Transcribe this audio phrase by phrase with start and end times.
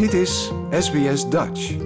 [0.00, 1.76] Dit is SBS Dutch.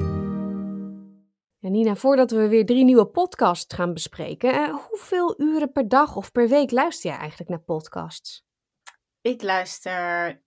[1.58, 6.32] Nina, voordat we weer drie nieuwe podcasts gaan bespreken, eh, hoeveel uren per dag of
[6.32, 8.45] per week luister je eigenlijk naar podcasts?
[9.21, 9.93] Ik luister,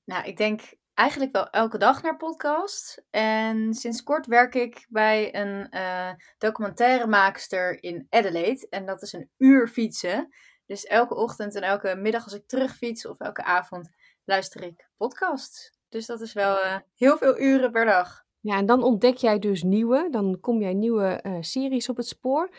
[0.06, 0.62] nou, ik denk
[0.94, 3.02] eigenlijk wel elke dag naar podcasts.
[3.10, 8.68] En sinds kort werk ik bij een uh, documentairemaakster in Adelaide.
[8.70, 10.34] En dat is een uur fietsen.
[10.66, 13.90] Dus elke ochtend en elke middag als ik terugfiets of elke avond
[14.26, 15.77] luister ik podcasts.
[15.90, 18.26] Dus dat is wel uh, heel veel uren per dag.
[18.40, 22.08] Ja, en dan ontdek jij dus nieuwe, dan kom jij nieuwe uh, series op het
[22.08, 22.50] spoor.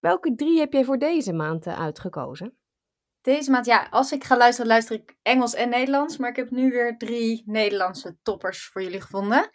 [0.00, 2.58] Welke drie heb jij voor deze maand uh, uitgekozen?
[3.20, 6.16] Deze maand, ja, als ik ga luisteren, luister ik Engels en Nederlands.
[6.16, 9.50] Maar ik heb nu weer drie Nederlandse toppers voor jullie gevonden.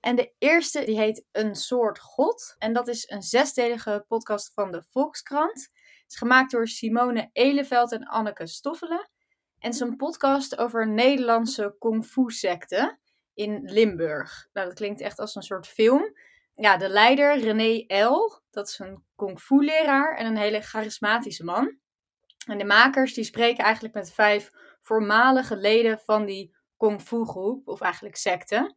[0.00, 2.54] En de eerste, die heet Een Soort God.
[2.58, 5.68] En dat is een zesdelige podcast van de Volkskrant.
[5.72, 9.10] Het is gemaakt door Simone Eleveld en Anneke Stoffelen.
[9.58, 12.98] En een podcast over Nederlandse kung fu secte
[13.34, 14.48] in Limburg.
[14.52, 16.16] Nou, dat klinkt echt als een soort film.
[16.54, 21.44] Ja, de leider, René L., dat is een kung fu leraar en een hele charismatische
[21.44, 21.78] man.
[22.46, 24.50] En de makers die spreken eigenlijk met vijf
[24.82, 28.76] voormalige leden van die kung fu groep, of eigenlijk secte.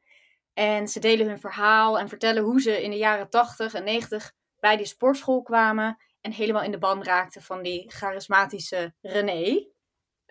[0.53, 4.33] En ze delen hun verhaal en vertellen hoe ze in de jaren 80 en 90
[4.59, 9.70] bij die sportschool kwamen en helemaal in de ban raakten van die charismatische René.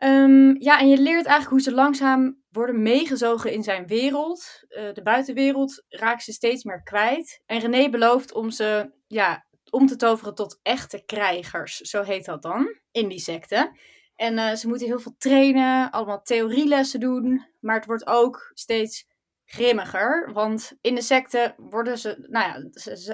[0.04, 4.64] Um, ja, en je leert eigenlijk hoe ze langzaam worden meegezogen in zijn wereld.
[4.68, 7.42] Uh, de buitenwereld raakt ze steeds meer kwijt.
[7.46, 12.42] En René belooft om ze ja, om te toveren tot echte krijgers, zo heet dat
[12.42, 13.78] dan, in die secte.
[14.16, 17.46] En uh, ze moeten heel veel trainen, allemaal theorielessen doen.
[17.60, 19.06] Maar het wordt ook steeds
[19.50, 20.30] grimmiger.
[20.32, 22.68] Want in de secte worden ze, nou ja,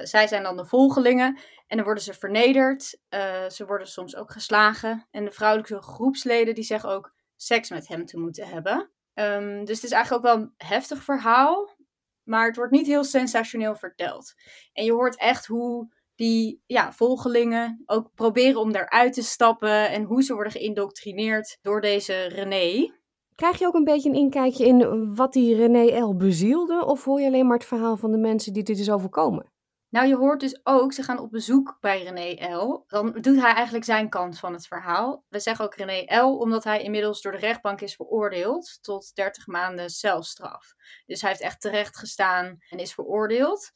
[0.05, 1.39] zij zijn dan de volgelingen.
[1.67, 2.98] En dan worden ze vernederd.
[3.11, 5.06] Uh, ze worden soms ook geslagen.
[5.11, 8.91] En de vrouwelijke groepsleden die zeggen ook seks met hem te moeten hebben.
[9.15, 11.77] Um, dus het is eigenlijk ook wel een heftig verhaal.
[12.23, 14.34] Maar het wordt niet heel sensationeel verteld.
[14.73, 19.91] En je hoort echt hoe die ja, volgelingen ook proberen om daaruit te stappen.
[19.91, 22.94] En hoe ze worden geïndoctrineerd door deze René.
[23.36, 26.16] Krijg je ook een beetje een inkijkje in wat die René L.
[26.16, 26.84] bezielde?
[26.84, 29.52] Of hoor je alleen maar het verhaal van de mensen die dit is overkomen?
[29.88, 32.84] Nou, je hoort dus ook, ze gaan op bezoek bij René L.
[32.86, 35.24] Dan doet hij eigenlijk zijn kant van het verhaal.
[35.28, 36.38] We zeggen ook René L.
[36.38, 40.74] omdat hij inmiddels door de rechtbank is veroordeeld tot 30 maanden celstraf.
[41.06, 43.70] Dus hij heeft echt terecht gestaan en is veroordeeld.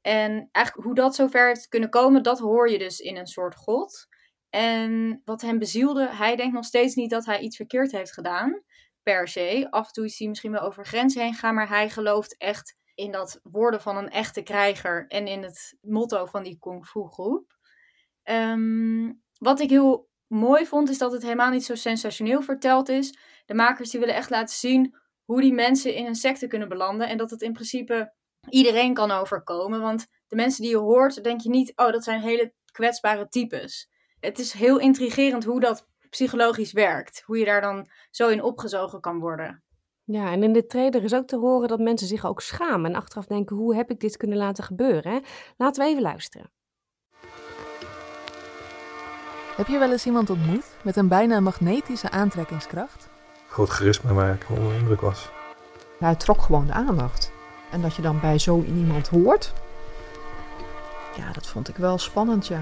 [0.00, 3.54] En eigenlijk hoe dat zover heeft kunnen komen, dat hoor je dus in een soort
[3.54, 4.06] god.
[4.50, 8.62] En wat hem bezielde, hij denkt nog steeds niet dat hij iets verkeerd heeft gedaan
[9.02, 9.66] per se.
[9.70, 12.76] Af en toe is hij misschien wel over grenzen heen gaan, maar hij gelooft echt
[12.94, 17.08] in dat worden van een echte krijger en in het motto van die kung fu
[17.08, 17.58] groep.
[18.24, 23.18] Um, wat ik heel mooi vond, is dat het helemaal niet zo sensationeel verteld is.
[23.46, 27.08] De makers die willen echt laten zien hoe die mensen in een secte kunnen belanden
[27.08, 28.14] en dat het in principe
[28.48, 29.80] iedereen kan overkomen.
[29.80, 33.90] Want de mensen die je hoort, denk je niet, oh, dat zijn hele kwetsbare types.
[34.20, 37.22] Het is heel intrigerend hoe dat psychologisch werkt.
[37.26, 39.62] Hoe je daar dan zo in opgezogen kan worden.
[40.04, 42.96] Ja, en in de trailer is ook te horen dat mensen zich ook schamen en
[42.96, 45.12] achteraf denken: hoe heb ik dit kunnen laten gebeuren?
[45.12, 45.18] Hè?
[45.56, 46.50] Laten we even luisteren.
[49.56, 53.08] Heb je wel eens iemand ontmoet met een bijna magnetische aantrekkingskracht?
[53.48, 55.30] Groot charisma waar ik onder indruk was.
[55.98, 57.32] Ja, het trok gewoon de aandacht.
[57.70, 59.52] En dat je dan bij zo iemand hoort,
[61.16, 62.60] ja, dat vond ik wel spannend, ja.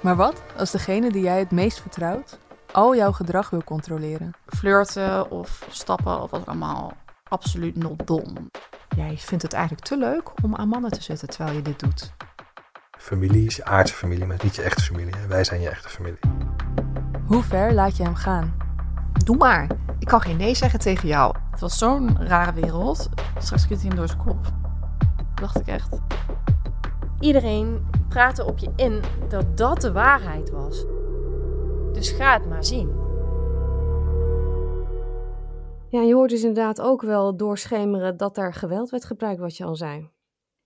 [0.00, 2.38] Maar wat als degene die jij het meest vertrouwt
[2.72, 4.32] al jouw gedrag wil controleren?
[4.46, 6.92] Flirten of stappen of wat allemaal
[7.28, 8.50] absoluut not dom.
[8.96, 12.12] Jij vindt het eigenlijk te leuk om aan mannen te zetten terwijl je dit doet.
[12.98, 15.14] Familie is je aardse familie, maar niet je echte familie.
[15.28, 16.18] Wij zijn je echte familie.
[17.26, 18.56] Hoe ver laat je hem gaan?
[19.24, 19.66] Doe maar.
[19.98, 21.34] Ik kan geen nee zeggen tegen jou.
[21.50, 23.08] Het was zo'n rare wereld.
[23.38, 24.52] Straks schiet hij hem door zijn kop.
[25.34, 25.88] dacht ik echt.
[27.20, 30.84] Iedereen praatte op je in dat dat de waarheid was.
[31.92, 33.06] Dus ga het maar zien.
[35.90, 39.64] Ja, je hoort dus inderdaad ook wel doorschemeren dat er geweld werd gebruikt, wat je
[39.64, 40.10] al zei.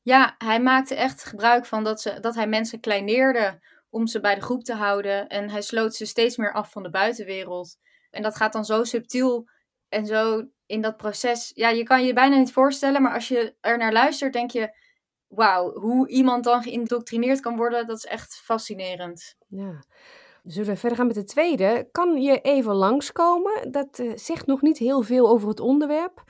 [0.02, 3.60] Ja, hij maakte echt gebruik van dat, ze, dat hij mensen kleineerde
[3.90, 5.28] om ze bij de groep te houden.
[5.28, 7.76] En hij sloot ze steeds meer af van de buitenwereld.
[8.10, 9.48] En dat gaat dan zo subtiel
[9.88, 11.50] en zo in dat proces.
[11.55, 14.81] Ja, je kan je bijna niet voorstellen, maar als je er naar luistert, denk je:
[15.34, 19.37] wauw, hoe iemand dan geïndoctrineerd kan worden, dat is echt fascinerend.
[19.49, 19.82] Ja.
[20.43, 21.88] Zullen we verder gaan met de tweede?
[21.93, 23.70] Kan je even langskomen?
[23.70, 26.23] Dat uh, zegt nog niet heel veel over het onderwerp.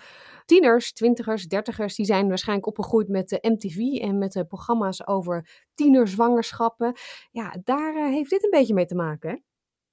[0.45, 5.65] Tieners, twintigers, dertigers, die zijn waarschijnlijk opgegroeid met de MTV en met de programma's over
[5.75, 6.93] tienerzwangerschappen.
[7.31, 9.31] Ja, daar uh, heeft dit een beetje mee te maken.
[9.31, 9.37] Hè?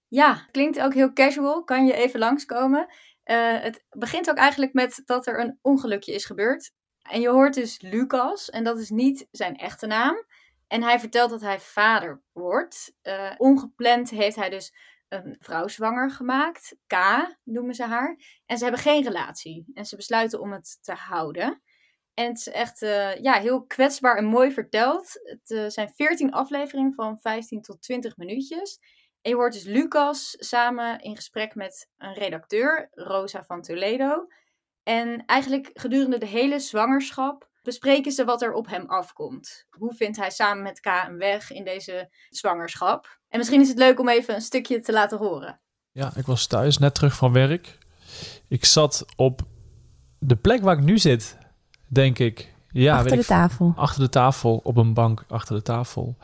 [0.07, 1.63] Ja, klinkt ook heel casual.
[1.63, 2.87] Kan je even langskomen?
[3.23, 6.71] Eh, het begint ook eigenlijk met dat er een ongelukje is gebeurd.
[7.09, 10.25] En je hoort dus Lucas, en dat is niet zijn echte naam.
[10.67, 12.93] En hij vertelt dat hij vader wordt.
[13.03, 14.73] Uh, ongepland heeft hij dus
[15.07, 16.75] een vrouw zwanger gemaakt.
[16.87, 16.95] K
[17.43, 18.41] noemen ze haar.
[18.45, 19.65] En ze hebben geen relatie.
[19.73, 21.61] En ze besluiten om het te houden.
[22.13, 25.19] En het is echt uh, ja, heel kwetsbaar en mooi verteld.
[25.23, 28.79] Het uh, zijn 14 afleveringen van 15 tot 20 minuutjes.
[29.21, 34.27] En je hoort dus Lucas samen in gesprek met een redacteur, Rosa van Toledo.
[34.89, 39.65] En eigenlijk gedurende de hele zwangerschap bespreken ze wat er op hem afkomt.
[39.69, 43.19] Hoe vindt hij samen met K een weg in deze zwangerschap?
[43.27, 45.59] En misschien is het leuk om even een stukje te laten horen.
[45.91, 47.77] Ja, ik was thuis, net terug van werk.
[48.47, 49.41] Ik zat op
[50.19, 51.37] de plek waar ik nu zit,
[51.87, 52.53] denk ik.
[52.69, 53.73] Ja, achter de ik, tafel.
[53.75, 56.17] Achter de tafel, op een bank achter de tafel.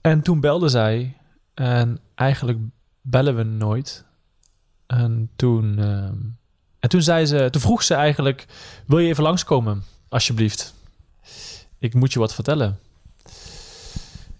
[0.00, 1.16] En toen belde zij.
[1.54, 2.58] En eigenlijk
[3.00, 4.04] bellen we nooit.
[4.86, 6.10] En toen, uh,
[6.80, 8.46] en toen zei ze, toen vroeg ze eigenlijk:
[8.86, 10.74] Wil je even langskomen, alsjeblieft?
[11.78, 12.78] Ik moet je wat vertellen.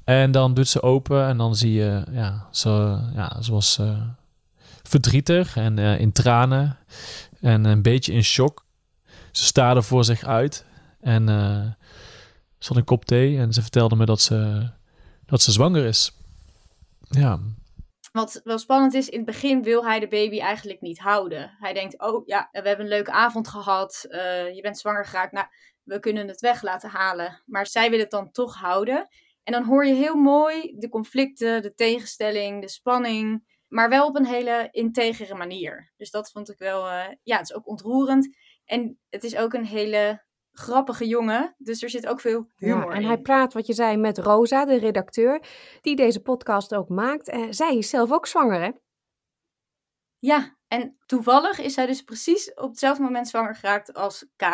[0.05, 4.01] En dan doet ze open en dan zie je, ja, ze, ja, was uh,
[4.83, 6.79] verdrietig en uh, in tranen
[7.41, 8.65] en een beetje in shock.
[9.33, 10.65] Ze staarde voor zich uit
[11.01, 11.65] en uh,
[12.59, 14.71] ze had een kop thee en ze vertelde me dat ze,
[15.27, 16.13] dat ze zwanger is.
[17.09, 17.39] Ja.
[18.13, 21.57] Wat wel spannend is, in het begin wil hij de baby eigenlijk niet houden.
[21.59, 24.07] Hij denkt, oh ja, we hebben een leuke avond gehad,
[24.55, 25.47] je bent zwanger geraakt, nou,
[25.83, 27.43] we kunnen het weg laten halen.
[27.47, 29.09] Maar zij wil het dan toch houden.
[29.43, 34.17] En dan hoor je heel mooi de conflicten, de tegenstelling, de spanning, maar wel op
[34.17, 35.93] een hele integere manier.
[35.97, 38.37] Dus dat vond ik wel, uh, ja, het is ook ontroerend.
[38.65, 40.27] En het is ook een hele
[40.59, 43.07] grappige jongen, dus er zit ook veel humor ja, en in.
[43.07, 45.43] hij praat, wat je zei, met Rosa, de redacteur,
[45.81, 47.29] die deze podcast ook maakt.
[47.29, 48.71] Uh, zij is zelf ook zwanger, hè?
[50.19, 54.45] Ja, en toevallig is zij dus precies op hetzelfde moment zwanger geraakt als K.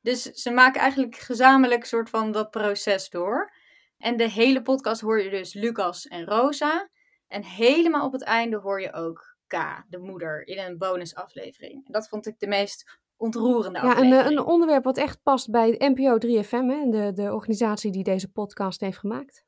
[0.00, 3.52] Dus ze maken eigenlijk gezamenlijk soort van dat proces door.
[3.98, 6.90] En de hele podcast hoor je dus Lucas en Rosa.
[7.28, 11.86] En helemaal op het einde hoor je ook K, de moeder, in een bonusaflevering.
[11.86, 14.14] En dat vond ik de meest ontroerende ja, aflevering.
[14.14, 18.04] Ja, een, een onderwerp wat echt past bij NPO 3FM, hè, de, de organisatie die
[18.04, 19.44] deze podcast heeft gemaakt.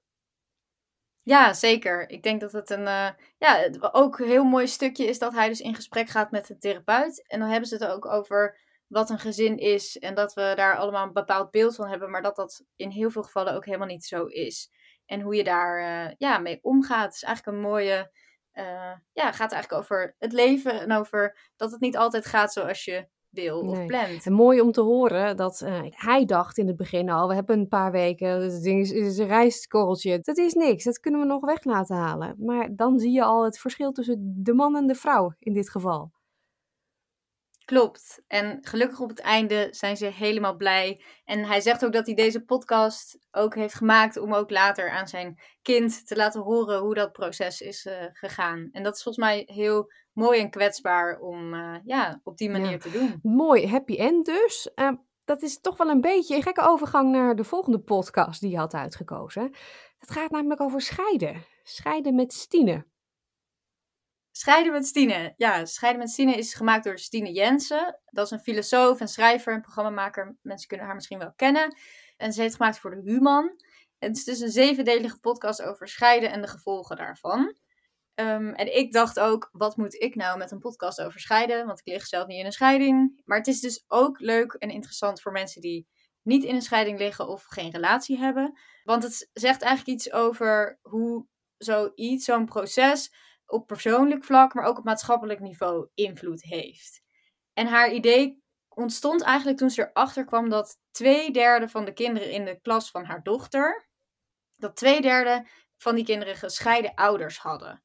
[1.23, 2.11] Ja, zeker.
[2.11, 5.49] Ik denk dat het een uh, ja, ook een heel mooi stukje is dat hij
[5.49, 7.27] dus in gesprek gaat met een therapeut.
[7.27, 10.77] En dan hebben ze het ook over wat een gezin is en dat we daar
[10.77, 13.87] allemaal een bepaald beeld van hebben, maar dat dat in heel veel gevallen ook helemaal
[13.87, 14.71] niet zo is.
[15.07, 18.11] En hoe je daar uh, ja, mee omgaat, is eigenlijk een mooie,
[18.53, 22.85] uh, ja, gaat eigenlijk over het leven en over dat het niet altijd gaat zoals
[22.85, 23.87] je wil of Nee.
[23.87, 24.27] plant.
[24.27, 27.59] En mooi om te horen dat eh, hij dacht in het begin al, we hebben
[27.59, 30.19] een paar weken, het ding is, is een rijstkorreltje.
[30.21, 32.35] Dat is niks, dat kunnen we nog weg laten halen.
[32.39, 35.71] Maar dan zie je al het verschil tussen de man en de vrouw in dit
[35.71, 36.11] geval.
[37.65, 38.23] Klopt.
[38.27, 41.03] En gelukkig op het einde zijn ze helemaal blij.
[41.25, 45.09] En hij zegt ook dat hij deze podcast ook heeft gemaakt om ook later aan
[45.09, 48.69] zijn kind te laten horen hoe dat proces is uh, gegaan.
[48.73, 52.71] En dat is volgens mij heel mooi en kwetsbaar om uh, ja, op die manier
[52.71, 52.79] Ja.
[52.79, 53.19] te doen.
[53.23, 54.71] Mooi, happy end dus.
[54.75, 54.91] Uh,
[55.25, 58.57] dat is toch wel een beetje een gekke overgang naar de volgende podcast die je
[58.57, 59.55] had uitgekozen.
[59.99, 61.45] Het gaat namelijk over scheiden.
[61.63, 62.87] Scheiden met Stine.
[64.37, 65.35] Scheiden met Stine.
[65.37, 68.01] Ja, Scheiden met Stine is gemaakt door Stine Jensen.
[68.05, 70.37] Dat is een filosoof en schrijver en programmamaker.
[70.43, 71.77] Mensen kunnen haar misschien wel kennen.
[72.17, 73.45] En ze heeft gemaakt voor de Human.
[73.99, 77.41] En het is dus een zevendelige podcast over scheiden en de gevolgen daarvan.
[78.15, 81.67] Um, en ik dacht ook, wat moet ik nou met een podcast over scheiden?
[81.67, 83.23] Want ik lig zelf niet in een scheiding.
[83.25, 85.89] Maar het is dus ook leuk en interessant voor mensen die
[86.23, 88.59] niet in een scheiding liggen of geen relatie hebben.
[88.85, 93.13] Want het zegt eigenlijk iets over hoe zoiets, zo'n proces
[93.55, 97.03] op persoonlijk vlak, maar ook op maatschappelijk niveau invloed heeft.
[97.53, 102.31] En haar idee ontstond eigenlijk toen ze erachter kwam dat twee derde van de kinderen
[102.31, 103.89] in de klas van haar dochter,
[104.57, 105.47] dat twee derde
[105.77, 107.83] van die kinderen gescheiden ouders hadden.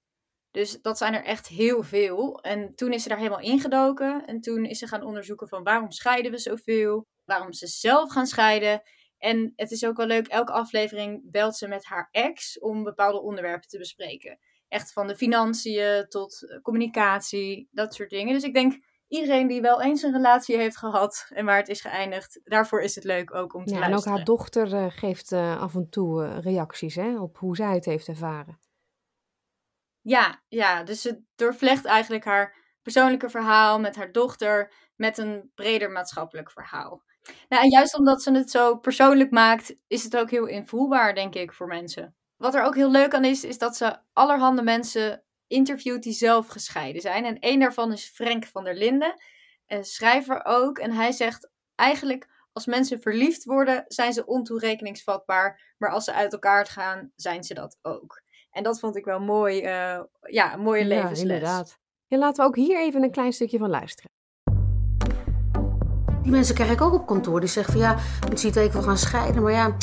[0.51, 2.41] Dus dat zijn er echt heel veel.
[2.41, 4.25] En toen is ze daar helemaal ingedoken.
[4.25, 7.07] En toen is ze gaan onderzoeken van waarom scheiden we zoveel?
[7.25, 8.81] Waarom ze zelf gaan scheiden?
[9.17, 13.21] En het is ook wel leuk, elke aflevering belt ze met haar ex om bepaalde
[13.21, 14.39] onderwerpen te bespreken.
[14.69, 18.33] Echt van de financiën tot communicatie, dat soort dingen.
[18.33, 21.81] Dus ik denk, iedereen die wel eens een relatie heeft gehad en waar het is
[21.81, 24.17] geëindigd, daarvoor is het leuk ook om te Ja, en ook luisteren.
[24.17, 27.85] haar dochter uh, geeft uh, af en toe uh, reacties hè, op hoe zij het
[27.85, 28.59] heeft ervaren.
[30.01, 35.91] Ja, ja, dus ze doorvlecht eigenlijk haar persoonlijke verhaal met haar dochter met een breder
[35.91, 37.03] maatschappelijk verhaal.
[37.49, 41.35] Nou, en juist omdat ze het zo persoonlijk maakt, is het ook heel invoelbaar, denk
[41.35, 42.15] ik, voor mensen.
[42.39, 46.47] Wat er ook heel leuk aan is, is dat ze allerhande mensen interviewt die zelf
[46.47, 47.25] gescheiden zijn.
[47.25, 49.21] En één daarvan is Frank van der Linden,
[49.67, 50.77] een schrijver ook.
[50.77, 55.75] En hij zegt eigenlijk, als mensen verliefd worden, zijn ze ontoerekeningsvatbaar.
[55.77, 58.21] Maar als ze uit elkaar gaan, zijn ze dat ook.
[58.51, 61.19] En dat vond ik wel mooi, uh, ja, een mooie levensles.
[61.19, 61.79] Ja, inderdaad.
[62.07, 64.11] Ja, laten we ook hier even een klein stukje van luisteren.
[66.21, 67.39] Die mensen krijg ik ook op kantoor.
[67.39, 67.95] Die zeggen van ja,
[68.29, 69.43] het ziet ik wil gaan scheiden.
[69.43, 69.77] Maar ja,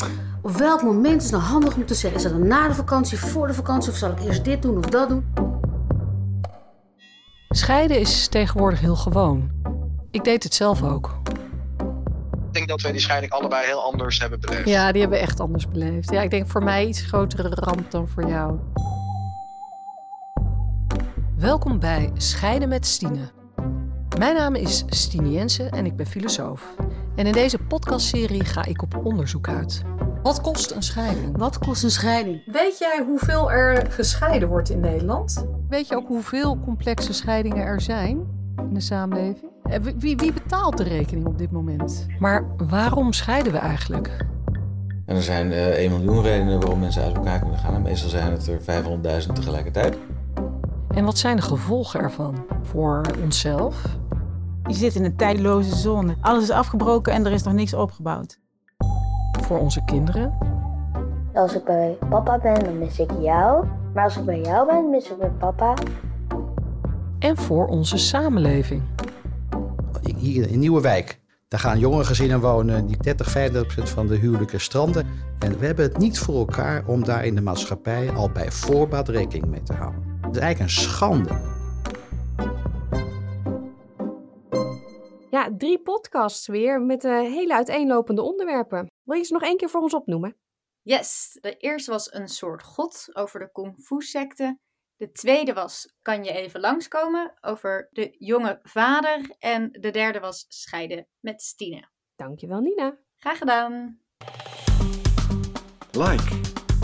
[0.47, 2.19] op welk moment is het nou handig om te zeggen?
[2.19, 3.91] Is dat dan na de vakantie, voor de vakantie?
[3.91, 5.33] Of zal ik eerst dit doen of dat doen?
[7.49, 9.49] Scheiden is tegenwoordig heel gewoon.
[10.11, 11.19] Ik deed het zelf ook.
[12.47, 14.69] Ik denk dat wij die scheiding allebei heel anders hebben beleefd.
[14.69, 16.11] Ja, die hebben we echt anders beleefd.
[16.11, 18.59] Ja, ik denk voor mij iets grotere ramp dan voor jou.
[21.37, 23.31] Welkom bij Scheiden met Stine.
[24.17, 26.75] Mijn naam is Stine Jensen en ik ben filosoof.
[27.15, 29.83] En in deze podcastserie ga ik op onderzoek uit.
[30.23, 31.37] Wat kost een scheiding?
[31.37, 32.41] Wat kost een scheiding?
[32.45, 35.45] Weet jij hoeveel er gescheiden wordt in Nederland?
[35.69, 39.51] Weet je ook hoeveel complexe scheidingen er zijn in de samenleving?
[39.63, 42.05] Eh, wie, wie betaalt de rekening op dit moment?
[42.19, 44.25] Maar waarom scheiden we eigenlijk?
[45.05, 47.81] En er zijn uh, 1 miljoen redenen waarom mensen uit elkaar kunnen gaan.
[47.81, 48.83] meestal zijn het er
[49.27, 49.97] 500.000 tegelijkertijd.
[50.89, 53.83] En wat zijn de gevolgen ervan voor onszelf?
[54.67, 56.15] Je zit in een tijdloze zone.
[56.21, 58.39] Alles is afgebroken en er is nog niks opgebouwd.
[59.47, 60.37] Voor onze kinderen?
[61.33, 63.65] Als ik bij papa ben, dan mis ik jou.
[63.93, 65.73] Maar als ik bij jou ben, mis ik mijn papa.
[67.19, 68.81] En voor onze samenleving.
[70.15, 75.05] Hier in Nieuwewijk, daar gaan jonge gezinnen wonen die 30, 35% van de huwelijken stranden.
[75.39, 79.09] En we hebben het niet voor elkaar om daar in de maatschappij al bij voorbaat
[79.09, 80.03] rekening mee te houden.
[80.21, 81.56] Het is eigenlijk een schande.
[85.37, 88.87] Ja, drie podcasts weer met uh, hele uiteenlopende onderwerpen.
[89.03, 90.35] Wil je ze nog één keer voor ons opnoemen?
[90.81, 94.59] Yes, de eerste was een soort god over de kung fu secte.
[94.95, 99.35] De tweede was Kan je even langskomen over de jonge vader.
[99.39, 101.89] En de derde was Scheiden met Stine.
[102.15, 102.97] Dankjewel Nina.
[103.15, 103.99] Graag gedaan.
[105.91, 106.41] Like,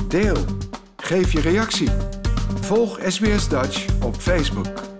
[0.08, 0.46] deel,
[0.98, 1.90] geef je reactie.
[2.62, 4.93] Volg SBS Dutch op Facebook.